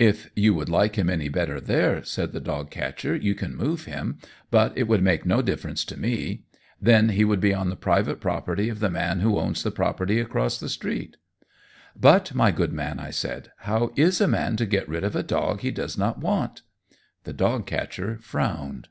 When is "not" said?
15.96-16.18